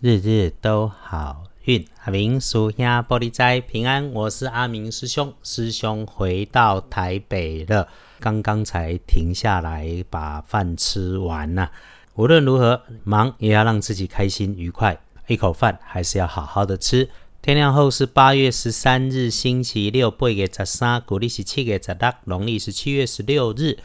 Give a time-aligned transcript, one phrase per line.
[0.00, 1.84] 日日都好运。
[2.04, 5.34] 阿明属下玻璃斋平安，我是阿明师兄。
[5.42, 7.88] 师兄回到台北了，
[8.20, 11.68] 刚刚才停下来把饭吃完呐。
[12.14, 17.10] 无论如何，忙也要让自己开心愉快，一口饭还是要好好的吃。
[17.42, 23.76] 天亮后是八月十三日，星期六，八月十三，古历是七月十六，农历是七月十六日。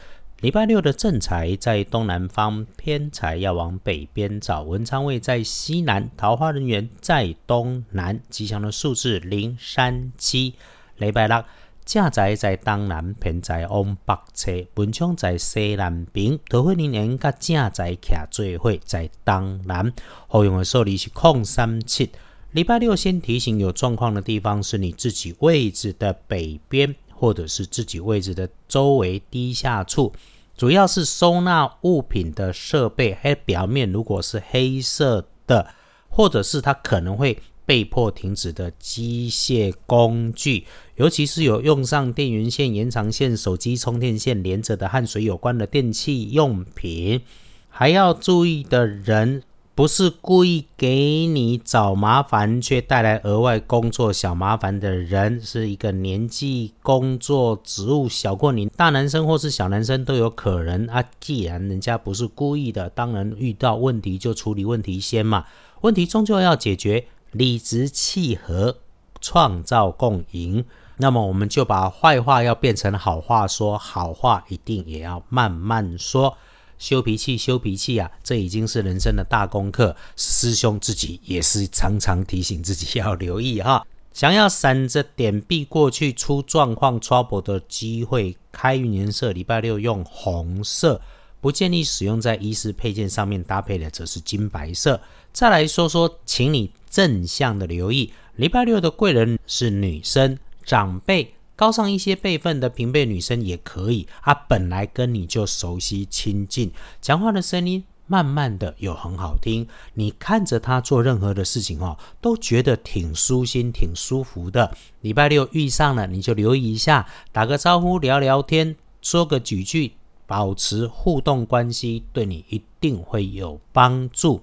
[0.44, 4.62] 礼拜六的正财在东南方，偏财要往北边找。
[4.62, 8.20] 文昌位在西南，桃花人员在东南。
[8.28, 10.52] 吉祥的数字零三七。
[10.98, 11.42] 礼拜六
[11.86, 14.52] 正财在东南，偏财往北侧。
[14.74, 19.90] 文昌在西南边，桃花人员甲正财徛最会在东南。
[20.28, 22.10] 好用的数字是空三七。
[22.52, 30.12] 礼拜六先提醒有状况的地方是你自己位置的北边，或者是自己位置的周围低下处。
[30.56, 35.74] 主要是收纳物品的设备，黑表面如果是黑色的，
[36.08, 40.64] 或者是它可能会被迫停止的机械工具，
[40.96, 47.22] 尤其是有用上电源线、延长线、手机充电线连着的和水有关的电器用品，
[47.68, 49.42] 还要注意的人。
[49.76, 61.02] 不是故意给你找麻烦，却带来额外工作小麻烦的人，是一个年纪、工作、职务小过你大男生或是小男生都有可能啊。
[61.18, 65.44] 既然人家不是故意的，当然遇到问题就处理问题先嘛。
[65.80, 68.76] 问题终究要解决，理直气和，
[69.20, 70.64] 创造共赢。
[70.98, 76.38] 那么我们就把坏话要变成好话说，好话一定也要慢慢说。
[76.78, 78.10] 修脾气，修脾气啊！
[78.22, 79.96] 这已经是人生的大功课。
[80.16, 83.86] 师兄自己也是常常提醒自己要留意哈。
[84.12, 91.00] 想要闪着点避过去出状况 trouble 的机会，开运颜色礼拜六用红色，
[91.40, 95.00] 不建议使用在衣饰配件上面搭配的则是金白色。
[95.32, 101.33] 再来说说，请你正向的留意，礼拜六的贵人是女生长辈。
[101.56, 114.76] 高上一些辈分的平辈女生也可以，啊，本来跟你就熟悉亲近，讲话的声音慢慢的又很好听，你看着她做任何的事情哦，都觉得挺舒心、挺舒服的。
[115.00, 119.92] 礼拜六遇上了，你就留意一下，打个招呼、聊聊天、说个几句，
[120.26, 124.42] 保持互动关系，对你一定会有帮助。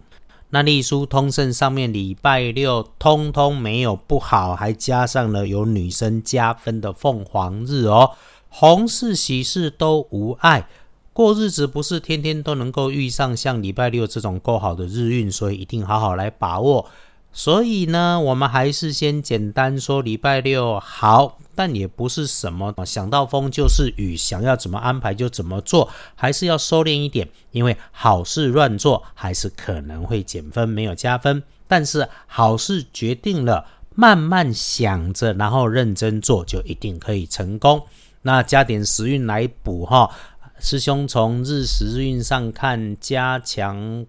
[0.53, 8.11] 那隶书通胜上面礼拜六通通没有不好，还加上了有女生加分的凤凰日哦，
[8.49, 10.67] 红事喜事都无碍，
[11.13, 16.85] 过日子不是天天都能够遇上像礼拜六这种够好的日运，所以一定好好来把握。
[17.33, 31.41] 所以呢，我们还是先简单说礼拜六好，但也不是什么想到风就是雨，想要怎么安排就怎么做，还是要收敛一点，因为好事乱做还是可能会减分，没有加分。
[31.69, 33.65] 但是好事决定了，
[33.95, 37.81] 慢慢想着，然后认真做，就一定可以成功。
[38.23, 40.11] 那加点时运来补哈，
[40.59, 44.05] 师兄从日时运上看，加强。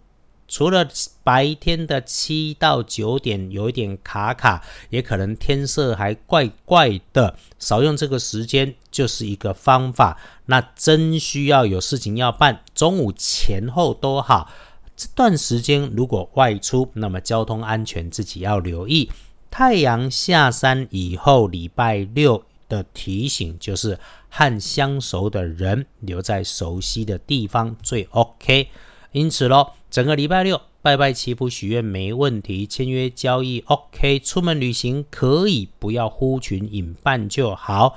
[0.53, 0.87] 除了
[1.25, 10.19] 白天的七到九点有一点卡卡，也可能天色还怪怪的，少用这个时间就是一个方法。
[10.45, 14.53] 那真需要有事情要办，中午前后都好。
[14.95, 19.11] 这段时间如果外出，那么交通安全自己要留意。
[19.51, 23.99] 太阳下山以后，礼拜六的提醒就是
[24.29, 28.69] 和相熟的人留在熟悉的地方最 OK。
[29.13, 37.95] 因此咯，整个礼拜六拜拜祈福许愿没问题，签约交易 OK，出门旅行可以不要呼群引伴就好。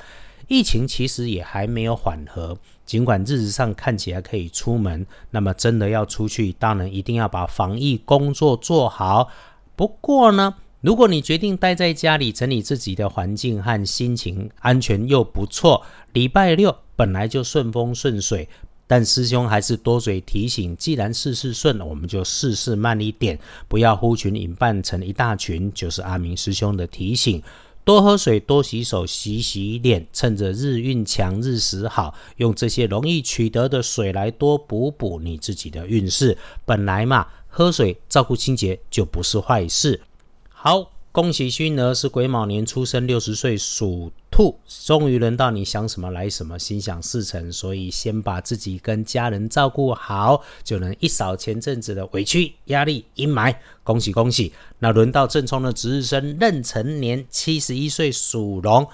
[0.47, 9.29] 疫情其实也还没有缓和，尽管日子上看起来可以出门，那么真的要出去，当然一定要把防疫工作做好。
[9.75, 15.81] 不过呢，如果你决定待在家里整理自己的环境和心情，安全又不错，
[16.13, 18.47] 礼拜六本来就顺风顺水。
[18.87, 25.71] 但师兄还是多嘴提醒：既然事事顺，我们就事事慢一点，不要呼群引伴成一大群。
[25.73, 27.41] 就是阿明师兄的提醒：
[27.83, 36.37] 多喝水，多洗手，洗洗脸，趁着日运强、日时好，用这些容易取得的水来多补补你自己的运势。
[36.65, 40.01] 本来嘛，喝水照顾清洁就不是坏事。
[40.49, 40.91] 好。
[41.15, 47.49] 恭喜勋儿是癸卯年出生，六十岁属兔，终于轮到你想什么来什么，心想事成。
[47.49, 53.55] 所以先把自己跟家人照顾好，就能一扫前阵子的委屈、压力、阴霾。
[53.81, 54.51] 恭喜恭喜！
[54.79, 58.85] 那轮到正冲的值日生壬辰年七十一岁属龙，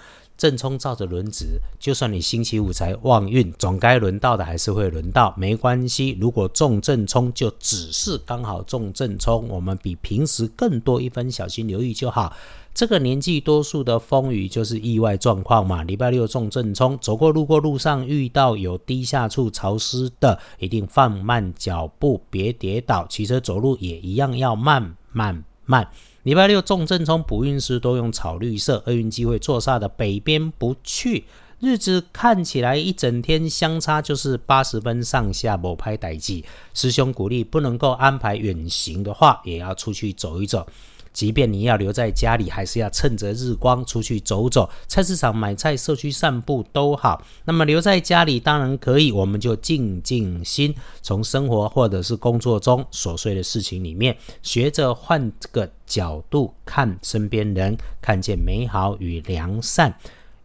[0.41, 6.17] 正冲照着轮值，就算你星期五才旺运，总该轮到的还是会轮到，没关系。
[6.19, 12.35] 如果中正冲，就只是刚好中正冲，我们比平时更多一分小心留意就好。
[12.73, 15.83] 这个年纪多数的风雨就是意外状况嘛。
[15.83, 23.05] 礼拜六中正冲，走过路过路上遇到有低下处潮湿的，一定放慢脚步，别跌倒。
[23.07, 25.87] 骑车走路也一样要慢慢慢。
[26.23, 31.25] 礼拜六重正冲补运时都用草绿色，厄运机会坐煞的北边不去。
[31.59, 36.45] 日子看起来一整天相差就是八十分上下，某拍歹记。
[36.75, 40.67] 师兄鼓励不能够安排远行的话，也要出去走一走。
[41.13, 47.23] 即便你要留在家里，还是要趁着日光出去走走，菜市场买菜、社区散步都好。
[47.45, 59.93] 那么留在家里当然可以，我们就静静心，从生活或者是工作中琐碎的事情里面，学着换个角度看身边人，看见美好与良善。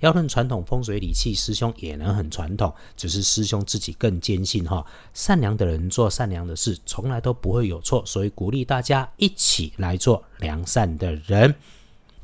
[0.00, 4.84] 要论传统风水理气，师兄也能很传统，只是师兄自己更坚信哈，
[5.14, 11.54] 善良的人做善良的事，从来都不会有错，所以鼓励大家一起来做良善的人。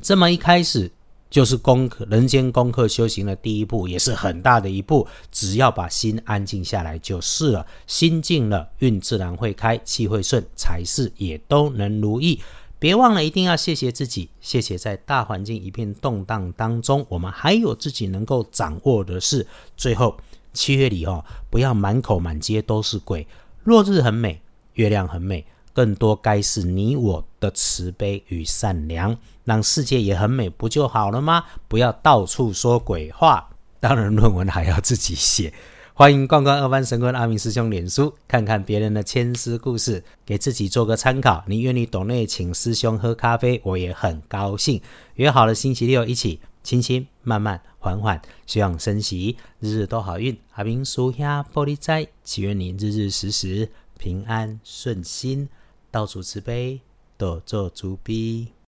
[0.03, 0.91] 这么一开始
[1.31, 5.07] 就是功课，人间功课修行的第一步，也是很大的一步。
[5.31, 12.39] 只要把心安静下来就是了，心静了，运自然会开，气会顺，财事也都能如意。
[12.82, 19.46] 别忘了，一定要谢谢自己，谢谢在大环境一片动荡当中，我们还有自己能够掌握的事。
[19.76, 20.17] 最后，
[20.52, 23.25] 七月里哦，不要满口满街都是鬼。
[23.62, 24.43] 落日很美，
[24.73, 31.44] 月亮很美，更多该是你我的慈悲与善良，让世界也很美，不就好了吗？
[31.69, 33.49] 不要到处说鬼话。
[33.79, 35.55] 当然，论文还要自己写。
[36.03, 41.45] 欢迎逛逛二班神棍阿明师兄脸书，看看别人的千丝故事，给自己做个参考。
[41.47, 44.83] 你愿意懂内请师兄喝咖啡，我也很高兴。
[45.15, 50.37] 约好了星期六一起，轻轻慢慢缓缓，休养生息，日日都好运。
[50.55, 55.49] 阿明叔兄玻璃斋，祈愿你日日时时平安顺心，
[55.93, 56.81] 到处慈悲，
[57.17, 58.49] 多做主逼。